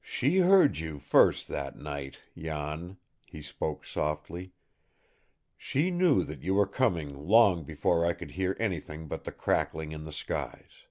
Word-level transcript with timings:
"She 0.00 0.36
heard 0.38 0.78
you 0.78 1.00
first 1.00 1.48
that 1.48 1.74
night, 1.76 2.20
Jan," 2.38 2.98
he 3.26 3.42
spoke 3.42 3.84
softly. 3.84 4.52
"She 5.56 5.90
knew 5.90 6.22
that 6.22 6.44
you 6.44 6.54
were 6.54 6.68
coming 6.68 7.26
long 7.26 7.64
before 7.64 8.06
I 8.06 8.12
could 8.12 8.30
hear 8.38 8.56
anything 8.60 9.08
but 9.08 9.24
the 9.24 9.32
crackling 9.32 9.90
in 9.90 10.04
the 10.04 10.12
skies. 10.12 10.84